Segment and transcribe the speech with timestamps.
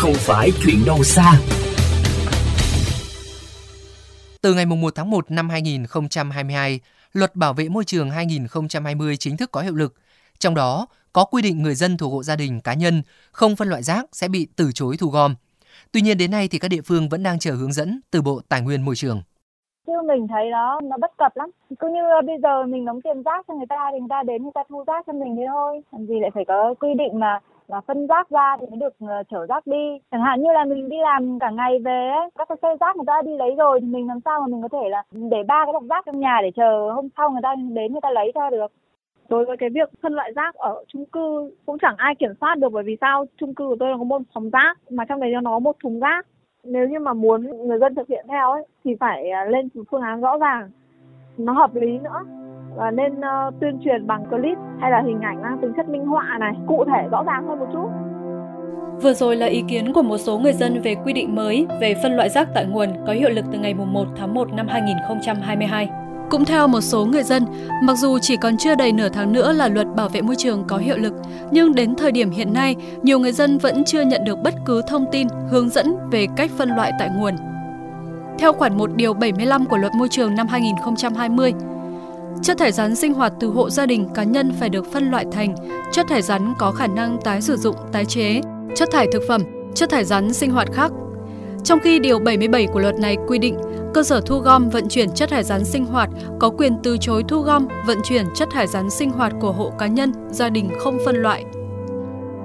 [0.00, 1.32] không phải chuyện đâu xa.
[4.42, 6.80] Từ ngày 1 tháng 1 năm 2022,
[7.12, 9.94] Luật Bảo vệ môi trường 2020 chính thức có hiệu lực.
[10.38, 13.68] Trong đó có quy định người dân thuộc hộ gia đình cá nhân không phân
[13.68, 15.34] loại rác sẽ bị từ chối thu gom.
[15.92, 18.40] Tuy nhiên đến nay thì các địa phương vẫn đang chờ hướng dẫn từ Bộ
[18.48, 19.22] Tài nguyên Môi trường.
[19.86, 21.50] Chứ mình thấy nó nó bất cập lắm.
[21.78, 24.42] Cứ như bây giờ mình đóng tiền rác cho người ta thì người ta đến
[24.42, 25.82] người ta thu rác cho mình thế thôi.
[25.92, 28.94] Làm gì lại phải có quy định mà và phân rác ra thì mới được
[29.04, 29.98] uh, chở rác đi.
[30.10, 32.96] Chẳng hạn như là mình đi làm cả ngày về ấy, các cái xe rác
[32.96, 35.42] người ta đi lấy rồi thì mình làm sao mà mình có thể là để
[35.48, 38.10] ba cái bọc rác trong nhà để chờ hôm sau người ta đến người ta
[38.10, 38.72] lấy cho được.
[39.28, 42.58] Đối với cái việc phân loại rác ở chung cư cũng chẳng ai kiểm soát
[42.58, 43.24] được bởi vì sao?
[43.36, 45.76] Chung cư của tôi là có một phòng rác mà trong đấy nó có một
[45.82, 46.26] thùng rác.
[46.64, 50.02] Nếu như mà muốn người dân thực hiện theo ấy thì phải à, lên phương
[50.02, 50.70] án rõ ràng.
[51.38, 52.20] Nó hợp lý nữa
[52.78, 56.06] và nên uh, tuyên truyền bằng clip hay là hình ảnh mang tính chất minh
[56.06, 57.88] họa này cụ thể rõ ràng hơn một chút
[59.02, 61.94] Vừa rồi là ý kiến của một số người dân về quy định mới về
[62.02, 65.88] phân loại rác tại nguồn có hiệu lực từ ngày 1 tháng 1 năm 2022.
[66.30, 67.44] Cũng theo một số người dân,
[67.82, 70.64] mặc dù chỉ còn chưa đầy nửa tháng nữa là luật bảo vệ môi trường
[70.68, 71.14] có hiệu lực,
[71.50, 74.82] nhưng đến thời điểm hiện nay, nhiều người dân vẫn chưa nhận được bất cứ
[74.88, 77.34] thông tin, hướng dẫn về cách phân loại tại nguồn.
[78.38, 81.52] Theo khoản 1 điều 75 của luật môi trường năm 2020,
[82.42, 85.24] chất thải rắn sinh hoạt từ hộ gia đình cá nhân phải được phân loại
[85.32, 85.54] thành
[85.92, 88.40] chất thải rắn có khả năng tái sử dụng, tái chế,
[88.74, 89.42] chất thải thực phẩm,
[89.74, 90.92] chất thải rắn sinh hoạt khác.
[91.64, 93.56] Trong khi điều 77 của luật này quy định
[93.94, 97.24] cơ sở thu gom vận chuyển chất thải rắn sinh hoạt có quyền từ chối
[97.28, 100.70] thu gom vận chuyển chất thải rắn sinh hoạt của hộ cá nhân, gia đình
[100.78, 101.44] không phân loại.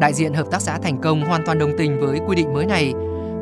[0.00, 2.66] Đại diện hợp tác xã Thành Công hoàn toàn đồng tình với quy định mới
[2.66, 2.94] này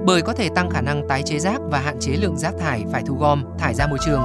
[0.04, 2.84] bởi có thể tăng khả năng tái chế rác và hạn chế lượng rác thải
[2.92, 4.22] phải thu gom, thải ra môi trường.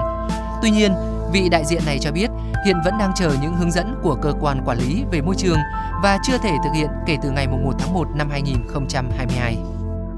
[0.62, 0.92] Tuy nhiên,
[1.34, 2.30] vị đại diện này cho biết
[2.66, 5.58] hiện vẫn đang chờ những hướng dẫn của cơ quan quản lý về môi trường
[6.04, 9.58] và chưa thể thực hiện kể từ ngày 1 tháng 1 năm 2022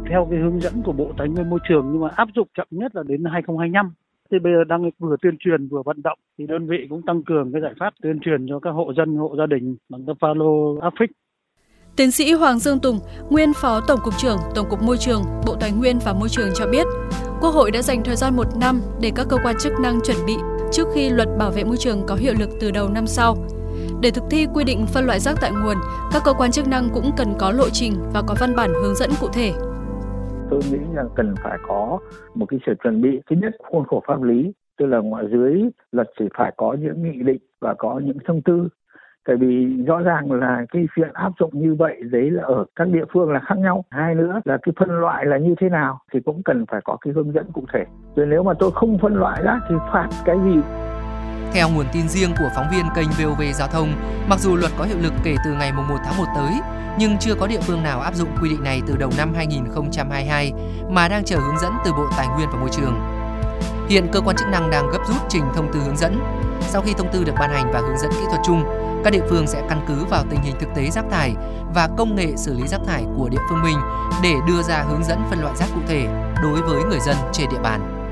[0.10, 2.68] theo cái hướng dẫn của Bộ Tài nguyên Môi trường nhưng mà áp dụng chậm
[2.72, 3.94] nhất là đến 2025.
[4.32, 7.24] Thì bây giờ đang vừa tuyên truyền vừa vận động thì đơn vị cũng tăng
[7.24, 10.16] cường cái giải pháp tuyên truyền cho các hộ dân, hộ gia đình bằng cái
[10.22, 10.52] Palo
[10.82, 11.08] Afric.
[11.96, 15.56] Tiến sĩ Hoàng Dương Tùng, nguyên Phó Tổng cục trưởng Tổng cục Môi trường, Bộ
[15.60, 16.86] Tài nguyên và Môi trường cho biết,
[17.42, 20.18] Quốc hội đã dành thời gian một năm để các cơ quan chức năng chuẩn
[20.28, 20.36] bị
[20.72, 23.36] trước khi luật bảo vệ môi trường có hiệu lực từ đầu năm sau.
[24.02, 25.78] Để thực thi quy định phân loại rác tại nguồn,
[26.14, 28.96] các cơ quan chức năng cũng cần có lộ trình và có văn bản hướng
[28.96, 29.54] dẫn cụ thể
[30.50, 32.00] tôi nghĩ rằng cần phải có
[32.36, 35.62] một cái sự chuẩn bị thứ nhất khuôn khổ pháp lý tức là ngoại dưới
[35.92, 38.68] luật chỉ phải có những nghị định và có những thông tư
[39.26, 42.88] tại vì rõ ràng là cái việc áp dụng như vậy đấy là ở các
[42.88, 46.00] địa phương là khác nhau hai nữa là cái phân loại là như thế nào
[46.14, 47.84] thì cũng cần phải có cái hướng dẫn cụ thể
[48.16, 50.62] rồi nếu mà tôi không phân loại ra thì phạt cái gì
[51.54, 53.88] theo nguồn tin riêng của phóng viên kênh VOV Giao thông,
[54.30, 56.54] mặc dù luật có hiệu lực kể từ ngày 1 tháng 1 tới,
[57.00, 60.52] nhưng chưa có địa phương nào áp dụng quy định này từ đầu năm 2022
[60.90, 62.94] mà đang chờ hướng dẫn từ Bộ Tài nguyên và Môi trường.
[63.90, 66.14] Hiện cơ quan chức năng đang gấp rút trình thông tư hướng dẫn.
[66.70, 68.64] Sau khi thông tư được ban hành và hướng dẫn kỹ thuật chung,
[69.04, 71.36] các địa phương sẽ căn cứ vào tình hình thực tế rác thải
[71.74, 73.78] và công nghệ xử lý rác thải của địa phương mình
[74.24, 76.08] để đưa ra hướng dẫn phân loại rác cụ thể
[76.44, 78.05] đối với người dân trên địa bàn.